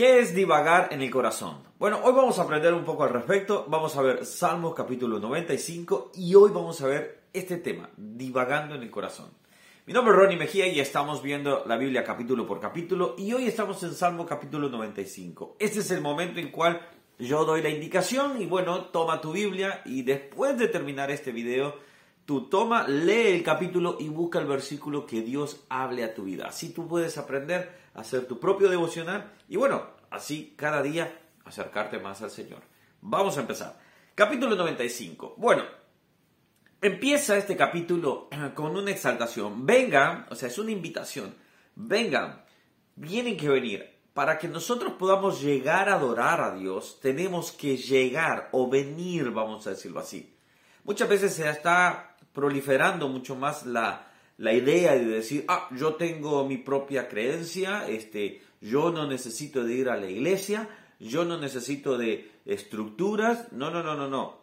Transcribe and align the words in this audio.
¿Qué 0.00 0.18
es 0.18 0.34
divagar 0.34 0.88
en 0.92 1.02
el 1.02 1.10
corazón? 1.10 1.58
Bueno, 1.78 2.00
hoy 2.02 2.14
vamos 2.14 2.38
a 2.38 2.44
aprender 2.44 2.72
un 2.72 2.86
poco 2.86 3.04
al 3.04 3.10
respecto. 3.10 3.66
Vamos 3.68 3.98
a 3.98 4.00
ver 4.00 4.24
Salmos 4.24 4.74
capítulo 4.74 5.18
95 5.18 6.12
y 6.14 6.34
hoy 6.34 6.50
vamos 6.54 6.80
a 6.80 6.86
ver 6.86 7.24
este 7.34 7.58
tema, 7.58 7.90
divagando 7.98 8.76
en 8.76 8.82
el 8.82 8.90
corazón. 8.90 9.26
Mi 9.84 9.92
nombre 9.92 10.14
es 10.14 10.18
Ronnie 10.18 10.38
Mejía 10.38 10.68
y 10.68 10.80
estamos 10.80 11.22
viendo 11.22 11.64
la 11.66 11.76
Biblia 11.76 12.02
capítulo 12.02 12.46
por 12.46 12.60
capítulo 12.60 13.14
y 13.18 13.34
hoy 13.34 13.44
estamos 13.46 13.82
en 13.82 13.92
Salmo 13.92 14.24
capítulo 14.24 14.70
95. 14.70 15.56
Este 15.58 15.80
es 15.80 15.90
el 15.90 16.00
momento 16.00 16.40
en 16.40 16.50
cual 16.50 16.80
yo 17.18 17.44
doy 17.44 17.60
la 17.60 17.68
indicación 17.68 18.40
y 18.40 18.46
bueno, 18.46 18.86
toma 18.86 19.20
tu 19.20 19.32
Biblia 19.32 19.82
y 19.84 20.00
después 20.00 20.56
de 20.56 20.68
terminar 20.68 21.10
este 21.10 21.30
video, 21.30 21.74
tú 22.30 22.42
toma, 22.42 22.86
lee 22.86 23.34
el 23.34 23.42
capítulo 23.42 23.96
y 23.98 24.08
busca 24.08 24.38
el 24.38 24.46
versículo 24.46 25.04
que 25.04 25.20
Dios 25.20 25.64
hable 25.68 26.04
a 26.04 26.14
tu 26.14 26.22
vida. 26.22 26.46
Así 26.46 26.68
tú 26.68 26.86
puedes 26.86 27.18
aprender 27.18 27.76
a 27.92 28.02
hacer 28.02 28.26
tu 28.26 28.38
propio 28.38 28.70
devocional 28.70 29.32
y 29.48 29.56
bueno, 29.56 29.82
así 30.10 30.54
cada 30.56 30.80
día 30.80 31.12
acercarte 31.44 31.98
más 31.98 32.22
al 32.22 32.30
Señor. 32.30 32.60
Vamos 33.00 33.36
a 33.36 33.40
empezar. 33.40 33.80
Capítulo 34.14 34.54
95. 34.54 35.34
Bueno, 35.38 35.64
empieza 36.80 37.36
este 37.36 37.56
capítulo 37.56 38.28
con 38.54 38.76
una 38.76 38.92
exaltación. 38.92 39.66
Vengan, 39.66 40.28
o 40.30 40.36
sea, 40.36 40.50
es 40.50 40.58
una 40.58 40.70
invitación. 40.70 41.34
Vengan, 41.74 42.44
vienen 42.94 43.36
que 43.36 43.48
venir. 43.48 43.90
Para 44.14 44.38
que 44.38 44.46
nosotros 44.46 44.92
podamos 44.92 45.42
llegar 45.42 45.88
a 45.88 45.94
adorar 45.94 46.40
a 46.40 46.54
Dios, 46.54 47.00
tenemos 47.02 47.50
que 47.50 47.76
llegar 47.76 48.50
o 48.52 48.70
venir, 48.70 49.32
vamos 49.32 49.66
a 49.66 49.70
decirlo 49.70 49.98
así. 49.98 50.32
Muchas 50.84 51.08
veces 51.08 51.34
se 51.34 51.48
está 51.48 52.09
proliferando 52.32 53.08
mucho 53.08 53.36
más 53.36 53.66
la, 53.66 54.10
la 54.38 54.52
idea 54.52 54.92
de 54.92 55.04
decir, 55.04 55.44
ah, 55.48 55.68
yo 55.76 55.94
tengo 55.94 56.46
mi 56.46 56.56
propia 56.56 57.08
creencia, 57.08 57.88
este, 57.88 58.42
yo 58.60 58.90
no 58.90 59.06
necesito 59.06 59.64
de 59.64 59.74
ir 59.74 59.88
a 59.88 59.96
la 59.96 60.08
iglesia, 60.08 60.68
yo 60.98 61.24
no 61.24 61.38
necesito 61.38 61.96
de 61.98 62.30
estructuras, 62.44 63.52
no, 63.52 63.70
no, 63.70 63.82
no, 63.82 63.94
no, 63.94 64.08
no. 64.08 64.40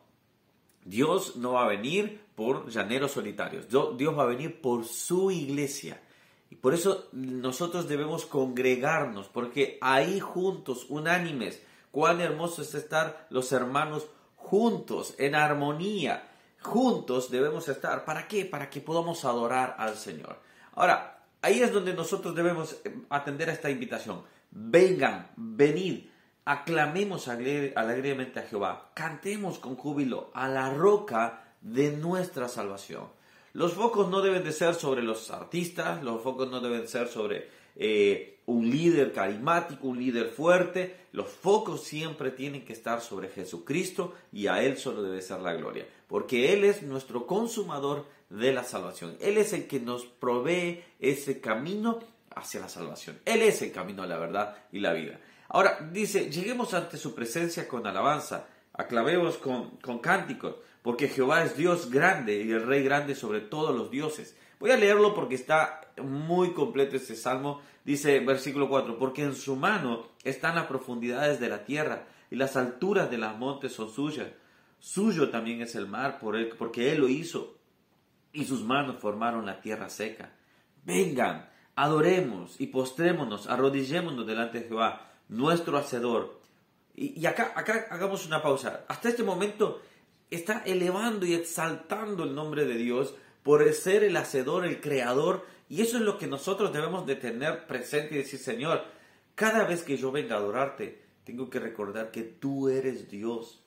Dios 0.85 1.35
no 1.35 1.53
va 1.53 1.65
a 1.65 1.67
venir 1.67 2.21
por 2.35 2.69
llaneros 2.69 3.11
solitarios, 3.11 3.67
Dios 3.67 4.17
va 4.17 4.23
a 4.23 4.27
venir 4.27 4.61
por 4.61 4.85
su 4.85 5.31
iglesia. 5.31 6.01
Y 6.49 6.55
por 6.55 6.73
eso 6.73 7.09
nosotros 7.11 7.89
debemos 7.89 8.25
congregarnos, 8.25 9.27
porque 9.27 9.77
ahí 9.81 10.19
juntos, 10.19 10.85
unánimes, 10.89 11.61
cuán 11.91 12.21
hermoso 12.21 12.61
es 12.61 12.73
estar 12.73 13.27
los 13.29 13.51
hermanos 13.51 14.07
juntos, 14.35 15.15
en 15.17 15.35
armonía, 15.35 16.29
juntos 16.61 17.29
debemos 17.31 17.67
estar. 17.69 18.05
¿Para 18.05 18.27
qué? 18.27 18.45
Para 18.45 18.69
que 18.69 18.81
podamos 18.81 19.25
adorar 19.25 19.75
al 19.77 19.95
Señor. 19.95 20.37
Ahora, 20.75 21.23
ahí 21.41 21.61
es 21.61 21.73
donde 21.73 21.93
nosotros 21.93 22.35
debemos 22.35 22.77
eh, 22.83 22.93
atender 23.09 23.49
a 23.49 23.53
esta 23.53 23.69
invitación. 23.69 24.21
Vengan, 24.51 25.29
venid, 25.35 26.05
aclamemos 26.45 27.27
alegremente 27.27 28.39
a 28.39 28.43
Jehová, 28.43 28.91
cantemos 28.93 29.59
con 29.59 29.75
júbilo 29.75 30.31
a 30.33 30.47
la 30.47 30.69
roca 30.73 31.43
de 31.61 31.91
nuestra 31.91 32.47
salvación. 32.47 33.09
Los 33.53 33.73
focos 33.73 34.09
no 34.09 34.21
deben 34.21 34.43
de 34.43 34.53
ser 34.53 34.75
sobre 34.75 35.01
los 35.01 35.31
artistas, 35.31 36.03
los 36.03 36.21
focos 36.21 36.49
no 36.49 36.61
deben 36.61 36.87
ser 36.87 37.07
sobre 37.07 37.49
eh, 37.77 38.39
un 38.45 38.69
líder 38.69 39.13
carismático, 39.13 39.87
un 39.87 39.99
líder 39.99 40.29
fuerte. 40.29 40.95
Los 41.11 41.27
focos 41.27 41.83
siempre 41.83 42.31
tienen 42.31 42.65
que 42.65 42.73
estar 42.73 43.01
sobre 43.01 43.29
Jesucristo 43.29 44.13
y 44.31 44.47
a 44.47 44.61
Él 44.63 44.77
solo 44.77 45.03
debe 45.03 45.21
ser 45.21 45.39
la 45.39 45.53
gloria, 45.53 45.87
porque 46.07 46.53
Él 46.53 46.63
es 46.63 46.83
nuestro 46.83 47.27
consumador 47.27 48.05
de 48.29 48.53
la 48.53 48.63
salvación. 48.63 49.17
Él 49.19 49.37
es 49.37 49.53
el 49.53 49.67
que 49.67 49.79
nos 49.79 50.05
provee 50.05 50.83
ese 50.99 51.39
camino 51.39 51.99
hacia 52.35 52.61
la 52.61 52.69
salvación. 52.69 53.19
Él 53.25 53.41
es 53.41 53.61
el 53.61 53.71
camino 53.71 54.03
a 54.03 54.07
la 54.07 54.17
verdad 54.17 54.55
y 54.71 54.79
la 54.79 54.93
vida. 54.93 55.19
Ahora 55.49 55.89
dice, 55.91 56.29
lleguemos 56.29 56.73
ante 56.73 56.97
su 56.97 57.15
presencia 57.15 57.67
con 57.67 57.87
alabanza, 57.87 58.47
aclavemos 58.73 59.37
con, 59.37 59.77
con 59.77 59.99
cánticos 59.99 60.55
porque 60.87 61.09
Jehová 61.09 61.43
es 61.43 61.57
Dios 61.57 61.91
grande 61.91 62.41
y 62.41 62.49
el 62.49 62.65
Rey 62.65 62.81
grande 62.81 63.13
sobre 63.13 63.41
todos 63.41 63.75
los 63.75 63.91
dioses. 63.91 64.37
Voy 64.59 64.71
a 64.71 64.77
leerlo 64.77 65.13
porque 65.13 65.35
está 65.35 65.81
muy 66.01 66.53
completo 66.53 66.95
este 66.95 67.15
salmo. 67.15 67.61
Dice 67.83 68.19
versículo 68.19 68.67
4, 68.69 68.97
porque 68.97 69.23
en 69.23 69.35
su 69.35 69.55
mano 69.55 70.07
están 70.23 70.55
las 70.55 70.65
profundidades 70.65 71.39
de 71.39 71.49
la 71.49 71.63
tierra 71.63 72.07
y 72.29 72.35
las 72.35 72.57
alturas 72.57 73.09
de 73.09 73.17
las 73.17 73.37
montes 73.37 73.73
son 73.73 73.89
suyas. 73.89 74.27
Suyo 74.79 75.29
también 75.29 75.61
es 75.61 75.75
el 75.75 75.87
mar 75.87 76.19
por 76.19 76.35
él, 76.35 76.49
porque 76.57 76.91
él 76.91 77.01
lo 77.01 77.07
hizo 77.07 77.57
y 78.33 78.45
sus 78.45 78.63
manos 78.63 78.99
formaron 78.99 79.45
la 79.45 79.61
tierra 79.61 79.89
seca. 79.89 80.31
Vengan, 80.83 81.49
adoremos 81.75 82.59
y 82.59 82.67
postrémonos, 82.67 83.47
arrodillémonos 83.47 84.27
delante 84.27 84.59
de 84.59 84.67
Jehová, 84.67 85.11
nuestro 85.29 85.77
hacedor. 85.77 86.39
Y, 86.95 87.19
y 87.19 87.25
acá, 87.25 87.53
acá 87.55 87.87
hagamos 87.89 88.25
una 88.25 88.41
pausa. 88.41 88.85
Hasta 88.87 89.09
este 89.09 89.23
momento 89.23 89.81
está 90.29 90.63
elevando 90.65 91.25
y 91.25 91.33
exaltando 91.33 92.23
el 92.23 92.35
nombre 92.35 92.65
de 92.65 92.75
Dios 92.75 93.15
por 93.47 93.71
ser 93.71 94.03
el 94.03 94.17
hacedor, 94.17 94.65
el 94.65 94.81
creador. 94.81 95.45
Y 95.69 95.81
eso 95.81 95.95
es 95.95 96.03
lo 96.03 96.17
que 96.17 96.27
nosotros 96.27 96.73
debemos 96.73 97.05
de 97.05 97.15
tener 97.15 97.65
presente 97.65 98.13
y 98.13 98.17
decir, 98.17 98.39
Señor, 98.39 98.83
cada 99.35 99.63
vez 99.63 99.83
que 99.83 99.95
yo 99.95 100.11
venga 100.11 100.35
a 100.35 100.39
adorarte, 100.39 101.01
tengo 101.23 101.49
que 101.49 101.61
recordar 101.61 102.11
que 102.11 102.23
tú 102.23 102.67
eres 102.67 103.09
Dios. 103.09 103.63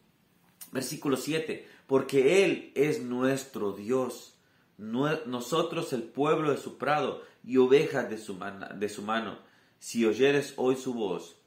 Versículo 0.71 1.17
7, 1.17 1.67
porque 1.87 2.45
Él 2.45 2.73
es 2.75 3.01
nuestro 3.01 3.73
Dios, 3.73 4.39
nosotros 4.77 5.95
el 5.95 6.03
pueblo 6.03 6.51
de 6.51 6.59
su 6.59 6.77
prado 6.77 7.23
y 7.43 7.57
ovejas 7.57 8.11
de 8.11 8.19
su, 8.19 8.35
mano. 8.35 9.39
Si 9.79 10.05
oyeres 10.05 10.53
hoy 10.59 10.77
su 10.77 10.93
voz, 10.93 11.41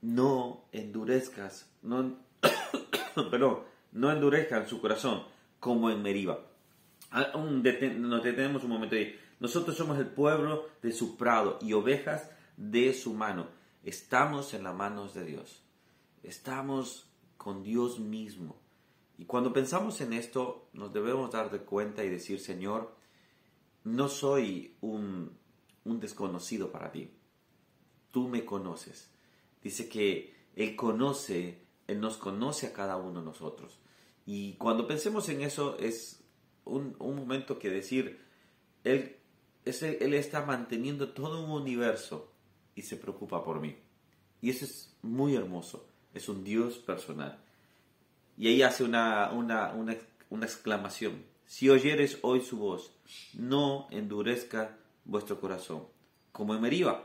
no 0.00 0.68
endurezcas, 0.70 1.68
no, 1.82 2.16
perdón, 3.32 3.64
no 3.90 4.12
endurezcan 4.12 4.68
su 4.68 4.80
corazón 4.80 5.24
como 5.58 5.90
en 5.90 6.00
Meriba. 6.00 6.51
Ah, 7.12 7.30
nos 7.34 8.22
detenemos 8.22 8.64
un 8.64 8.70
momento 8.70 8.96
ahí. 8.96 9.14
Nosotros 9.38 9.76
somos 9.76 9.98
el 9.98 10.06
pueblo 10.06 10.68
de 10.80 10.92
su 10.92 11.18
prado 11.18 11.58
y 11.60 11.74
ovejas 11.74 12.30
de 12.56 12.94
su 12.94 13.12
mano. 13.12 13.48
Estamos 13.84 14.54
en 14.54 14.64
las 14.64 14.74
manos 14.74 15.12
de 15.12 15.24
Dios. 15.24 15.62
Estamos 16.22 17.10
con 17.36 17.62
Dios 17.62 18.00
mismo. 18.00 18.56
Y 19.18 19.26
cuando 19.26 19.52
pensamos 19.52 20.00
en 20.00 20.14
esto, 20.14 20.70
nos 20.72 20.92
debemos 20.92 21.30
dar 21.30 21.50
de 21.50 21.58
cuenta 21.60 22.02
y 22.02 22.08
decir, 22.08 22.40
Señor, 22.40 22.96
no 23.84 24.08
soy 24.08 24.76
un, 24.80 25.36
un 25.84 26.00
desconocido 26.00 26.72
para 26.72 26.90
ti. 26.90 27.10
Tú 28.10 28.28
me 28.28 28.46
conoces. 28.46 29.10
Dice 29.62 29.88
que 29.88 30.34
Él 30.56 30.76
conoce, 30.76 31.66
Él 31.86 32.00
nos 32.00 32.16
conoce 32.16 32.68
a 32.68 32.72
cada 32.72 32.96
uno 32.96 33.20
de 33.20 33.26
nosotros. 33.26 33.78
Y 34.24 34.54
cuando 34.54 34.86
pensemos 34.86 35.28
en 35.28 35.42
eso 35.42 35.76
es 35.78 36.21
un, 36.64 36.96
momento 36.98 37.58
que 37.58 37.70
decir, 37.70 38.20
él, 38.84 39.16
él 39.64 40.14
está 40.14 40.44
manteniendo 40.44 41.10
todo 41.10 41.44
un 41.44 41.50
universo 41.50 42.32
y 42.74 42.82
se 42.82 42.96
preocupa 42.96 43.44
por 43.44 43.60
mí. 43.60 43.76
Y 44.40 44.50
eso 44.50 44.64
es 44.64 44.94
muy 45.02 45.34
hermoso, 45.36 45.86
es 46.14 46.28
un 46.28 46.44
Dios 46.44 46.78
personal. 46.78 47.38
Y 48.36 48.48
ahí 48.48 48.62
hace 48.62 48.84
una, 48.84 49.30
una, 49.32 49.72
una, 49.72 50.46
exclamación, 50.46 51.24
si 51.46 51.68
oyeres 51.68 52.18
hoy 52.22 52.40
su 52.40 52.56
voz, 52.56 52.92
no 53.34 53.86
endurezca 53.90 54.78
vuestro 55.04 55.38
corazón, 55.38 55.84
como 56.32 56.54
en 56.54 56.62
Meriba, 56.62 57.04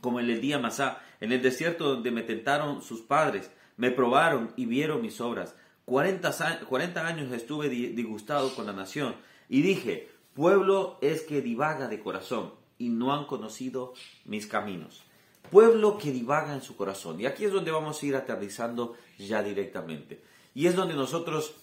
como 0.00 0.20
en 0.20 0.30
el 0.30 0.40
día 0.40 0.58
Masá, 0.58 1.02
en 1.20 1.32
el 1.32 1.42
desierto 1.42 1.88
donde 1.88 2.10
me 2.10 2.22
tentaron 2.22 2.82
sus 2.82 3.00
padres, 3.02 3.50
me 3.76 3.90
probaron 3.90 4.52
y 4.56 4.66
vieron 4.66 5.02
mis 5.02 5.20
obras 5.20 5.56
40, 5.86 7.06
años 7.06 7.32
estuve 7.32 7.68
disgustado 7.68 8.54
con 8.54 8.66
la 8.66 8.72
nación 8.72 9.16
y 9.48 9.62
dije, 9.62 10.10
pueblo 10.34 10.98
es 11.02 11.22
que 11.22 11.42
divaga 11.42 11.88
de 11.88 12.00
corazón 12.00 12.54
y 12.78 12.88
no 12.88 13.12
han 13.12 13.26
conocido 13.26 13.92
mis 14.24 14.46
caminos. 14.46 15.02
Pueblo 15.50 15.98
que 15.98 16.10
divaga 16.10 16.54
en 16.54 16.62
su 16.62 16.76
corazón. 16.76 17.20
Y 17.20 17.26
aquí 17.26 17.44
es 17.44 17.52
donde 17.52 17.70
vamos 17.70 18.02
a 18.02 18.06
ir 18.06 18.16
aterrizando 18.16 18.96
ya 19.18 19.42
directamente. 19.42 20.22
Y 20.54 20.66
es 20.66 20.74
donde 20.74 20.94
nosotros 20.94 21.54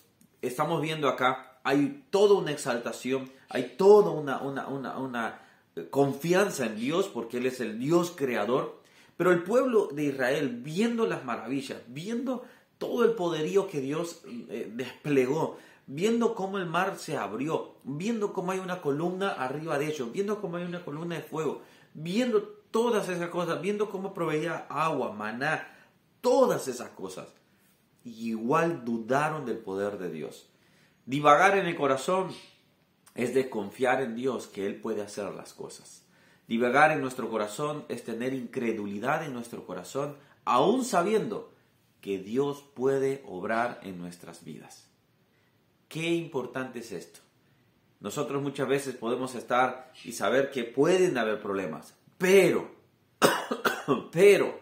estamos 0.42 0.82
viendo 0.82 1.10
acá, 1.10 1.60
hay 1.64 2.06
toda 2.12 2.36
una 2.36 2.52
exaltación, 2.52 3.32
hay 3.50 3.76
toda 3.78 4.12
una, 4.12 4.42
una, 4.42 4.68
una 4.68 5.42
confianza 5.90 6.68
en 6.68 6.78
Dios, 6.78 7.08
porque 7.08 7.38
Él 7.38 7.48
es 7.48 7.60
el 7.60 7.80
Dios 7.80 8.14
creador. 8.16 8.82
Pero 9.18 9.32
el 9.32 9.44
pueblo 9.44 9.90
de 9.92 10.06
Israel, 10.06 10.62
viendo 10.64 11.06
las 11.08 11.26
maravillas, 11.26 11.82
viendo 11.88 12.44
todo 12.82 13.06
el 13.06 13.12
poderío 13.12 13.68
que 13.68 13.80
Dios 13.80 14.24
eh, 14.50 14.68
desplegó, 14.74 15.60
viendo 15.86 16.34
cómo 16.34 16.58
el 16.58 16.66
mar 16.66 16.98
se 16.98 17.16
abrió, 17.16 17.76
viendo 17.84 18.34
cómo 18.34 18.54
hay 18.54 18.58
una 18.58 18.82
columna 18.82 19.30
arriba 19.30 19.78
de 19.78 19.86
ellos, 19.86 20.12
viendo 20.12 20.42
cómo 20.42 20.58
hay 20.58 20.64
una 20.64 20.84
columna 20.84 21.14
de 21.14 21.22
fuego, 21.22 21.62
viendo 21.94 22.42
todas 22.72 23.08
esas 23.08 23.30
cosas, 23.30 23.62
viendo 23.62 23.92
cómo 23.92 24.16
proveía 24.16 24.66
agua, 24.68 25.12
maná, 25.12 25.68
todas 26.22 26.68
esas 26.68 26.90
cosas. 26.90 27.28
igual 28.04 28.84
dudaron 28.84 29.46
del 29.46 29.60
poder 29.60 30.00
de 30.00 30.10
Dios. 30.10 30.50
Divagar 31.06 31.60
en 31.60 31.68
el 31.68 31.76
corazón 31.76 32.30
es 33.14 33.36
de 33.36 33.48
confiar 33.48 34.02
en 34.02 34.16
Dios 34.16 34.48
que 34.48 34.66
Él 34.66 34.82
puede 34.82 35.04
hacer 35.04 35.32
las 35.36 35.54
cosas. 35.54 36.02
Divagar 36.48 36.92
en 36.92 37.02
nuestro 37.02 37.30
corazón 37.30 37.86
es 37.90 38.04
tener 38.04 38.34
incredulidad 38.34 39.24
en 39.24 39.34
nuestro 39.34 39.68
corazón 39.68 40.16
aún 40.46 40.84
sabiendo 40.84 41.52
que 42.02 42.18
Dios 42.18 42.64
puede 42.74 43.24
obrar 43.28 43.80
en 43.84 43.98
nuestras 44.00 44.44
vidas. 44.44 44.90
Qué 45.88 46.10
importante 46.10 46.80
es 46.80 46.92
esto. 46.92 47.20
Nosotros 48.00 48.42
muchas 48.42 48.68
veces 48.68 48.96
podemos 48.96 49.36
estar 49.36 49.94
y 50.04 50.12
saber 50.14 50.50
que 50.50 50.64
pueden 50.64 51.18
haber 51.20 51.40
problemas, 51.40 51.96
pero, 52.18 52.72
pero, 54.12 54.60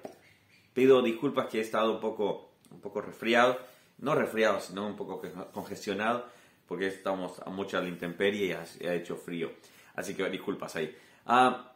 pido 0.74 1.02
disculpas 1.02 1.48
que 1.48 1.60
he 1.60 1.62
estado 1.62 1.94
un 1.94 2.02
poco, 2.02 2.56
un 2.70 2.82
poco 2.82 3.00
resfriado, 3.00 3.58
no 4.00 4.14
resfriado, 4.14 4.60
sino 4.60 4.86
un 4.86 4.98
poco 4.98 5.22
congestionado, 5.54 6.26
porque 6.68 6.88
estamos 6.88 7.40
a 7.40 7.50
mucha 7.50 7.82
intemperie 7.88 8.58
y 8.82 8.86
ha, 8.86 8.94
hecho 8.94 9.16
frío. 9.16 9.52
Así 9.96 10.14
que 10.14 10.30
disculpas 10.30 10.76
ahí. 10.76 10.94
Ah, 11.26 11.74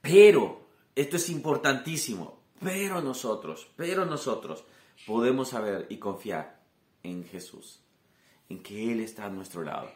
pero, 0.00 0.66
esto 0.94 1.16
es 1.16 1.28
importantísimo, 1.30 2.40
pero 2.60 3.00
nosotros, 3.00 3.68
pero 3.76 4.04
nosotros 4.04 4.64
podemos 5.06 5.50
saber 5.50 5.86
y 5.90 5.98
confiar 5.98 6.60
en 7.02 7.24
Jesús, 7.24 7.80
en 8.48 8.62
que 8.62 8.92
Él 8.92 9.00
está 9.00 9.26
a 9.26 9.30
nuestro 9.30 9.62
lado. 9.62 9.90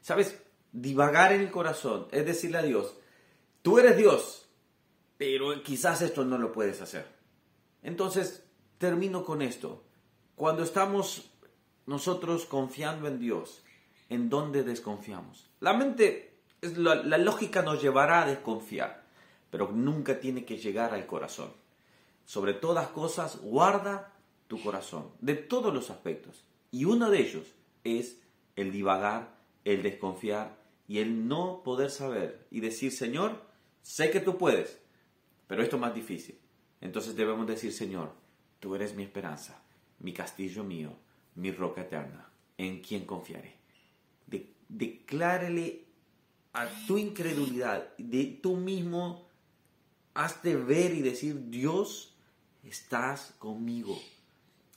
¿Sabes? 0.00 0.40
Divagar 0.72 1.32
en 1.32 1.42
el 1.42 1.50
corazón 1.50 2.08
es 2.10 2.26
decirle 2.26 2.58
a 2.58 2.62
Dios, 2.62 2.96
tú 3.62 3.78
eres 3.78 3.96
Dios, 3.96 4.48
pero 5.16 5.62
quizás 5.62 6.02
esto 6.02 6.24
no 6.24 6.38
lo 6.38 6.52
puedes 6.52 6.80
hacer. 6.80 7.06
Entonces, 7.82 8.44
termino 8.78 9.24
con 9.24 9.42
esto. 9.42 9.84
Cuando 10.34 10.62
estamos 10.62 11.30
nosotros 11.86 12.46
confiando 12.46 13.06
en 13.06 13.18
Dios, 13.18 13.62
¿en 14.08 14.28
dónde 14.28 14.64
desconfiamos? 14.64 15.50
La 15.60 15.74
mente, 15.74 16.40
la, 16.60 16.96
la 16.96 17.18
lógica 17.18 17.62
nos 17.62 17.82
llevará 17.82 18.22
a 18.22 18.26
desconfiar, 18.26 19.04
pero 19.50 19.70
nunca 19.70 20.18
tiene 20.18 20.44
que 20.44 20.58
llegar 20.58 20.94
al 20.94 21.06
corazón. 21.06 21.52
Sobre 22.24 22.54
todas 22.54 22.88
cosas, 22.88 23.40
guarda 23.42 24.11
tu 24.52 24.62
corazón, 24.62 25.10
de 25.22 25.34
todos 25.34 25.72
los 25.72 25.88
aspectos. 25.88 26.44
Y 26.70 26.84
uno 26.84 27.08
de 27.08 27.20
ellos 27.20 27.46
es 27.84 28.20
el 28.54 28.70
divagar, 28.70 29.34
el 29.64 29.82
desconfiar 29.82 30.58
y 30.86 30.98
el 30.98 31.26
no 31.26 31.62
poder 31.64 31.90
saber 31.90 32.46
y 32.50 32.60
decir, 32.60 32.92
Señor, 32.92 33.40
sé 33.80 34.10
que 34.10 34.20
tú 34.20 34.36
puedes, 34.36 34.78
pero 35.46 35.62
esto 35.62 35.76
es 35.76 35.80
más 35.80 35.94
difícil. 35.94 36.38
Entonces 36.82 37.16
debemos 37.16 37.46
decir, 37.46 37.72
Señor, 37.72 38.12
tú 38.60 38.74
eres 38.74 38.94
mi 38.94 39.04
esperanza, 39.04 39.62
mi 40.00 40.12
castillo 40.12 40.64
mío, 40.64 40.98
mi 41.34 41.50
roca 41.50 41.80
eterna, 41.80 42.28
en 42.58 42.82
quien 42.82 43.06
confiaré. 43.06 43.54
De, 44.26 44.52
declárele 44.68 45.86
a 46.52 46.68
tu 46.86 46.98
incredulidad, 46.98 47.96
de 47.96 48.38
tú 48.42 48.58
mismo, 48.58 49.26
hazte 50.12 50.56
ver 50.56 50.92
y 50.92 51.00
decir, 51.00 51.48
Dios, 51.48 52.14
estás 52.62 53.34
conmigo. 53.38 53.98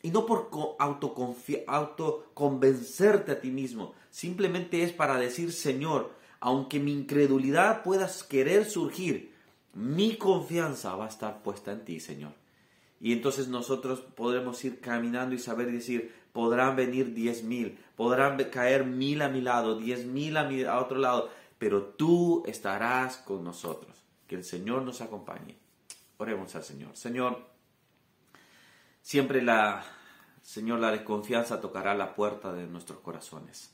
Y 0.06 0.12
no 0.12 0.26
por 0.28 0.52
autoconvencerte 0.78 3.32
a 3.32 3.42
ti 3.42 3.50
mismo, 3.50 3.96
simplemente 4.12 4.84
es 4.84 4.92
para 4.92 5.18
decir, 5.18 5.52
Señor, 5.52 6.12
aunque 6.40 6.80
mi 6.80 6.92
incredulidad 6.92 7.82
pueda 7.82 8.08
querer 8.30 8.66
surgir, 8.66 9.34
mi 9.74 10.16
confianza 10.16 10.96
va 10.96 11.06
a 11.06 11.10
estar 11.10 11.42
puesta 11.42 11.72
en 11.72 11.86
ti, 11.86 12.00
Señor. 12.00 12.34
Y 13.02 13.14
entonces 13.14 13.48
nosotros 13.48 14.02
podremos 14.02 14.64
ir 14.64 14.80
caminando 14.80 15.34
y 15.34 15.40
saber 15.40 15.72
decir, 15.72 16.14
podrán 16.34 16.76
venir 16.76 17.16
diez 17.16 17.44
mil, 17.44 17.80
podrán 17.96 18.38
caer 18.52 18.86
mil 18.86 19.24
a 19.24 19.30
mi 19.30 19.42
lado, 19.42 19.80
diez 19.80 20.06
mil 20.06 20.38
a, 20.38 20.48
a 20.72 20.82
otro 20.82 21.00
lado, 21.00 21.32
pero 21.58 21.82
tú 21.82 22.44
estarás 22.46 23.18
con 23.18 23.44
nosotros. 23.44 24.04
Que 24.28 24.36
el 24.36 24.44
Señor 24.44 24.84
nos 24.84 25.02
acompañe. 25.02 25.58
Oremos 26.18 26.56
al 26.56 26.64
Señor. 26.64 26.96
Señor, 26.96 27.56
Siempre 29.06 29.44
la, 29.44 29.86
Señor, 30.42 30.80
la 30.80 30.90
desconfianza 30.90 31.62
tocará 31.62 31.94
la 31.94 32.16
puerta 32.16 32.52
de 32.52 32.66
nuestros 32.66 33.02
corazones. 33.02 33.72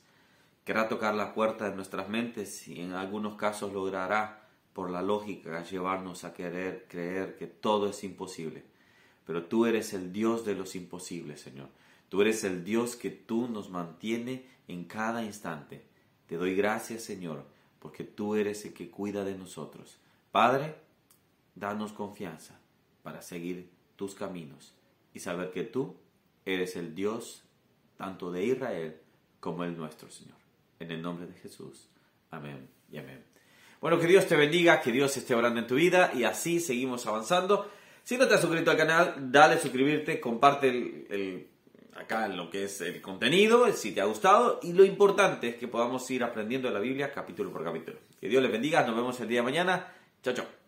Querrá 0.62 0.90
tocar 0.90 1.14
la 1.14 1.32
puerta 1.32 1.70
de 1.70 1.74
nuestras 1.74 2.10
mentes 2.10 2.68
y 2.68 2.82
en 2.82 2.92
algunos 2.92 3.36
casos 3.36 3.72
logrará, 3.72 4.46
por 4.74 4.90
la 4.90 5.00
lógica, 5.00 5.64
llevarnos 5.64 6.24
a 6.24 6.34
querer 6.34 6.86
creer 6.86 7.38
que 7.38 7.46
todo 7.46 7.88
es 7.88 8.04
imposible. 8.04 8.62
Pero 9.24 9.46
tú 9.46 9.64
eres 9.64 9.94
el 9.94 10.12
Dios 10.12 10.44
de 10.44 10.54
los 10.54 10.76
imposibles, 10.76 11.40
Señor. 11.40 11.70
Tú 12.10 12.20
eres 12.20 12.44
el 12.44 12.62
Dios 12.62 12.94
que 12.94 13.08
tú 13.08 13.48
nos 13.48 13.70
mantiene 13.70 14.44
en 14.68 14.84
cada 14.84 15.24
instante. 15.24 15.82
Te 16.26 16.36
doy 16.36 16.54
gracias, 16.54 17.04
Señor, 17.04 17.46
porque 17.78 18.04
tú 18.04 18.34
eres 18.34 18.66
el 18.66 18.74
que 18.74 18.90
cuida 18.90 19.24
de 19.24 19.38
nosotros. 19.38 19.96
Padre, 20.30 20.74
danos 21.54 21.94
confianza 21.94 22.60
para 23.02 23.22
seguir 23.22 23.70
tus 23.96 24.14
caminos 24.14 24.74
y 25.14 25.20
saber 25.20 25.50
que 25.50 25.64
tú 25.64 25.96
eres 26.44 26.76
el 26.76 26.94
Dios 26.94 27.44
tanto 27.96 28.32
de 28.32 28.44
Israel 28.44 28.96
como 29.40 29.64
el 29.64 29.76
nuestro, 29.76 30.10
Señor. 30.10 30.36
En 30.78 30.90
el 30.90 31.02
nombre 31.02 31.26
de 31.26 31.34
Jesús. 31.34 31.88
Amén 32.30 32.68
y 32.90 32.98
amén. 32.98 33.24
Bueno, 33.80 33.98
que 33.98 34.06
Dios 34.06 34.26
te 34.26 34.36
bendiga, 34.36 34.80
que 34.80 34.92
Dios 34.92 35.16
esté 35.16 35.34
orando 35.34 35.60
en 35.60 35.66
tu 35.66 35.74
vida 35.74 36.12
y 36.14 36.24
así 36.24 36.60
seguimos 36.60 37.06
avanzando. 37.06 37.68
Si 38.04 38.16
no 38.16 38.26
te 38.26 38.34
has 38.34 38.40
suscrito 38.40 38.70
al 38.70 38.76
canal, 38.76 39.14
dale 39.30 39.54
a 39.54 39.58
suscribirte, 39.58 40.20
comparte 40.20 40.68
el, 40.68 41.48
acá 41.94 42.28
lo 42.28 42.50
que 42.50 42.64
es 42.64 42.80
el 42.80 43.00
contenido, 43.00 43.70
si 43.72 43.92
te 43.92 44.00
ha 44.00 44.04
gustado. 44.04 44.60
Y 44.62 44.72
lo 44.72 44.84
importante 44.84 45.48
es 45.48 45.56
que 45.56 45.68
podamos 45.68 46.08
ir 46.10 46.22
aprendiendo 46.22 46.70
la 46.70 46.80
Biblia 46.80 47.12
capítulo 47.12 47.52
por 47.52 47.64
capítulo. 47.64 47.98
Que 48.20 48.28
Dios 48.28 48.42
les 48.42 48.52
bendiga, 48.52 48.86
nos 48.86 48.96
vemos 48.96 49.18
el 49.20 49.28
día 49.28 49.40
de 49.40 49.44
mañana. 49.44 49.92
Chao, 50.22 50.34
chao. 50.34 50.61